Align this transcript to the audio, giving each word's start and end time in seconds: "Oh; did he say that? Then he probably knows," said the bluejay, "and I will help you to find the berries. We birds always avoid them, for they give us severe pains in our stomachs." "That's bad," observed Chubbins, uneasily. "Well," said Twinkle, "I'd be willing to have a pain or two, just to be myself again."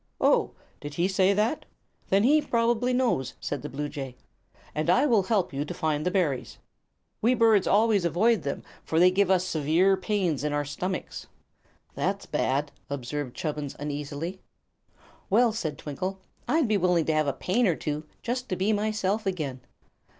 "Oh; 0.19 0.53
did 0.79 0.95
he 0.95 1.07
say 1.07 1.31
that? 1.35 1.63
Then 2.09 2.23
he 2.23 2.41
probably 2.41 2.91
knows," 2.91 3.35
said 3.39 3.61
the 3.61 3.69
bluejay, 3.69 4.15
"and 4.73 4.89
I 4.89 5.05
will 5.05 5.21
help 5.21 5.53
you 5.53 5.63
to 5.63 5.73
find 5.75 6.03
the 6.03 6.09
berries. 6.09 6.57
We 7.21 7.35
birds 7.35 7.67
always 7.67 8.03
avoid 8.03 8.41
them, 8.41 8.63
for 8.83 8.99
they 8.99 9.11
give 9.11 9.29
us 9.29 9.45
severe 9.45 9.95
pains 9.95 10.43
in 10.43 10.53
our 10.53 10.65
stomachs." 10.65 11.27
"That's 11.93 12.25
bad," 12.25 12.71
observed 12.89 13.35
Chubbins, 13.35 13.75
uneasily. 13.77 14.41
"Well," 15.29 15.53
said 15.53 15.77
Twinkle, 15.77 16.17
"I'd 16.47 16.67
be 16.67 16.77
willing 16.77 17.05
to 17.05 17.13
have 17.13 17.27
a 17.27 17.31
pain 17.33 17.67
or 17.67 17.75
two, 17.75 18.03
just 18.23 18.49
to 18.49 18.55
be 18.55 18.73
myself 18.73 19.27
again." 19.27 19.61